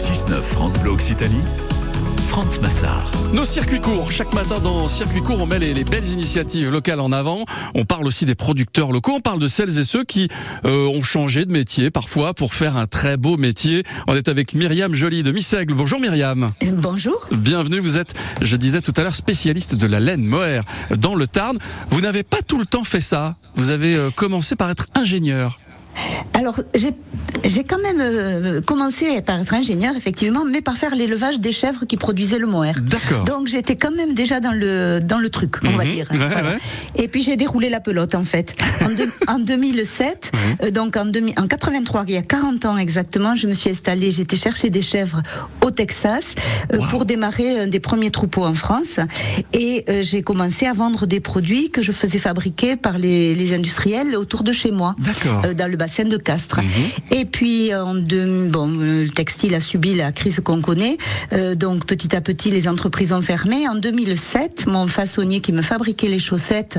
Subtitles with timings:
[0.00, 1.42] 6-9 France Bleu Occitanie,
[2.26, 3.10] France Massard.
[3.34, 4.10] Nos circuits courts.
[4.10, 7.44] Chaque matin dans Circuit court, on met les, les belles initiatives locales en avant.
[7.74, 9.12] On parle aussi des producteurs locaux.
[9.16, 10.28] On parle de celles et ceux qui
[10.64, 13.84] euh, ont changé de métier parfois pour faire un très beau métier.
[14.08, 15.74] On est avec Myriam Joly de Missègle.
[15.74, 16.52] Bonjour Myriam.
[16.72, 17.28] Bonjour.
[17.30, 17.80] Bienvenue.
[17.80, 20.64] Vous êtes, je disais tout à l'heure, spécialiste de la laine mohair
[20.96, 21.58] dans le Tarn.
[21.90, 23.36] Vous n'avez pas tout le temps fait ça.
[23.54, 25.59] Vous avez euh, commencé par être ingénieur.
[26.34, 26.92] Alors, j'ai
[27.44, 31.84] j'ai quand même euh, commencé par être ingénieur, effectivement, mais par faire l'élevage des chèvres
[31.86, 32.74] qui produisaient le mohair.
[32.82, 33.24] D'accord.
[33.24, 35.90] Donc, j'étais quand même déjà dans le, dans le truc, on va Mhm.
[35.90, 36.06] dire.
[36.10, 36.50] Ouais, Voilà.
[36.52, 36.58] ouais.
[36.96, 38.54] Et puis, j'ai déroulé la pelote, en fait.
[38.84, 40.32] En, deux- en 2007,
[40.64, 43.70] euh, donc en, 2000 en 83, il y a 40 ans exactement, je me suis
[43.70, 45.22] installée, j'étais chercher des chèvres
[45.62, 46.34] au Texas
[46.74, 46.86] euh, Wow.
[46.88, 48.96] pour démarrer un des premiers troupeaux en France.
[49.52, 53.54] Et euh, j'ai commencé à vendre des produits que je faisais fabriquer par les, les
[53.54, 55.42] industriels autour de chez moi D'accord.
[55.46, 56.60] euh, dans le bassin de Castres.
[56.60, 57.18] Mhm.
[57.18, 60.98] Et puis, en deux, bon, euh, le textile a subi la crise qu'on connaît,
[61.32, 63.66] euh, donc petit à petit, les entreprises ont fermé.
[63.66, 66.78] En 2007, mon façonnier qui me fabriquait les chaussettes,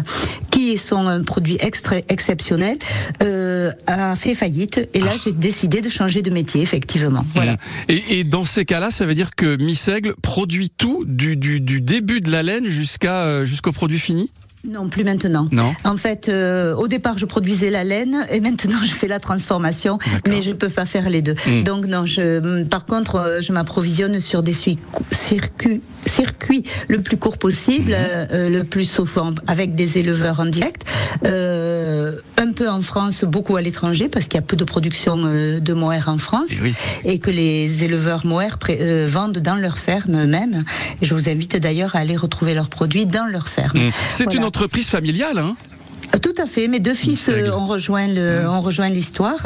[0.52, 2.78] qui sont un produit extra exceptionnel,
[3.24, 4.88] euh, a fait faillite.
[4.94, 7.26] Et là, j'ai décidé de changer de métier, effectivement.
[7.34, 7.54] Voilà.
[7.54, 7.58] Mm.
[7.90, 11.82] Et, et dans ces cas-là, ça veut dire que Missègle produit tout du, du, du
[11.82, 14.30] début de la laine jusqu'à jusqu'au produit fini?
[14.67, 15.48] Non, plus maintenant.
[15.52, 15.73] Non.
[15.84, 19.98] En fait, euh, au départ, je produisais la laine et maintenant, je fais la transformation,
[20.28, 21.34] mais je peux pas faire les deux.
[21.48, 21.64] Mm.
[21.64, 24.53] Donc non, je, par contre, euh, je m'approvisionne sur des
[25.12, 25.81] circuits,
[26.88, 28.28] le plus court possible, Mm-hmm.
[28.34, 30.86] euh, le plus souvent avec des éleveurs en direct,
[31.25, 32.16] euh,
[32.62, 35.73] peu en France, beaucoup à l'étranger, parce qu'il y a peu de production euh, de
[35.73, 36.73] mohair en France, Eh oui.
[37.06, 40.64] et que les éleveurs mohair euh, vendent dans leurs fermes eux-mêmes.
[41.02, 43.88] Je vous invite d'ailleurs à aller retrouver leurs produits dans leurs fermes.
[43.88, 43.92] Mm.
[44.09, 44.40] C'est Voilà.
[44.40, 45.56] une entreprise familiale, hein?
[46.22, 46.67] Tout à fait.
[46.67, 49.40] Mes deux fils euh, ont rejoint le, ont rejoint l'histoire.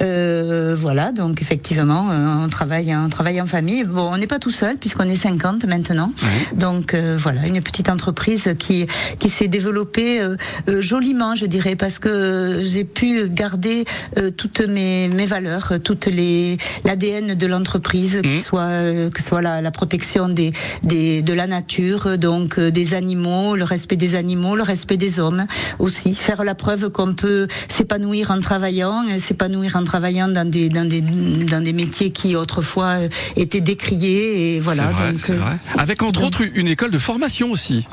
[0.00, 1.12] Euh, voilà.
[1.12, 3.84] Donc effectivement, euh, on travaille, on travaille en famille.
[3.84, 6.12] Bon, on n'est pas tout seul puisqu'on est 50 maintenant.
[6.54, 8.86] Donc euh, voilà, une petite entreprise qui
[9.18, 10.36] qui s'est développée euh,
[10.80, 13.84] joliment, je dirais, parce que j'ai pu garder
[14.18, 18.38] euh, toutes mes mes valeurs, toutes les l'ADN de l'entreprise, qui Mhm.
[18.40, 22.70] soit euh, que ce soit la, la protection des, des de la nature, donc euh,
[22.70, 25.46] des animaux, le respect des animaux, le respect des hommes
[25.78, 30.68] aussi, faire la preuve qu'on peut s'épanouir en travaillant, euh, s'épanouir en travaillant dans des
[30.68, 34.84] dans des dans des métiers qui autrefois euh, étaient décriés et voilà.
[34.90, 35.56] vrai, donc, euh, vrai.
[35.78, 37.86] Avec entre autres une école de formation aussi.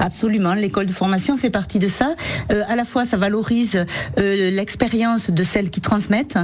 [0.00, 2.14] Absolument, l'école de formation fait partie de ça.
[2.52, 3.84] Euh, à la fois, ça valorise
[4.18, 6.38] euh, l'expérience de celles qui transmettent,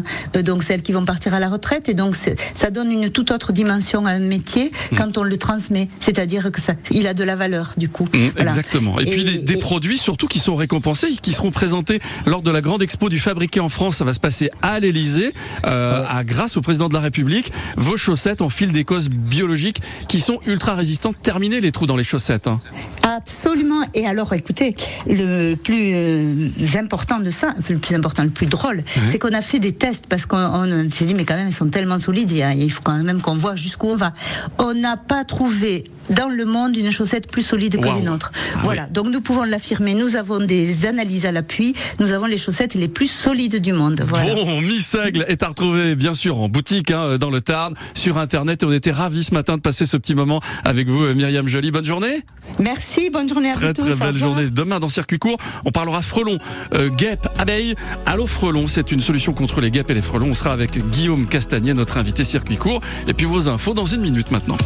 [0.45, 2.17] donc celles qui vont partir à la retraite, et donc
[2.55, 5.89] ça donne une toute autre dimension à un métier quand on le transmet.
[6.01, 8.05] C'est-à-dire que ça, il a de la valeur du coup.
[8.15, 8.51] Mm, Voilà.
[8.51, 8.99] Exactement.
[9.01, 12.43] Et, puis Et- des, des et- produits surtout qui sont récompensés, qui seront présentés lors
[12.43, 13.97] de la grande expo du fabriqué en France.
[13.97, 15.33] Ça va se passer à l'Elysée,
[15.67, 17.53] euh, à grâce au président de la République.
[17.77, 21.17] Vos chaussettes en fil d'écosse biologique qui sont ultra résistantes.
[21.23, 22.47] Terminez les trous dans les chaussettes.
[22.47, 22.61] hein.
[23.03, 23.83] Absolument.
[23.95, 24.75] Et alors, écoutez,
[25.07, 29.43] le plus euh, important de ça, le plus important, le plus drôle, c'est qu'on a
[29.43, 32.31] fait des tests parce qu'on on s'est dit, mais quand même, ils sont tellement solides,
[32.31, 34.13] il faut quand même qu'on voit jusqu'où on va.
[34.59, 38.31] On n'a pas trouvé dans le monde une chaussette plus solide que les nôtres.
[38.55, 38.87] Ah voilà.
[38.87, 39.95] Donc, nous pouvons l'affirmer.
[39.95, 41.75] Nous avons des analyses à l'appui.
[42.01, 44.03] Nous avons les chaussettes les plus solides du monde.
[44.07, 44.35] Voilà.
[44.35, 48.19] Bon, Miss Aigle est à retrouver bien sûr en boutique hein, dans le Tarn, sur
[48.19, 51.15] internet et on était ravis ce matin de passer ce petit moment avec vous euh,
[51.15, 51.71] Myriam Joly.
[51.71, 52.23] Bonne journée.
[52.59, 53.11] Merci.
[53.11, 53.97] Bonne journée à Très vous tous.
[53.97, 54.51] très belle journée.
[54.51, 56.39] Demain dans Circuit Court, on parlera frelons,
[56.75, 57.75] euh, guêpes, abeilles.
[58.07, 60.31] Allô frelons, c'est une solution contre les guêpes et les frelons.
[60.31, 62.81] On sera avec Guillaume Castagnier, notre invité Circuit Court.
[63.09, 64.57] Et puis vos infos dans une minute maintenant.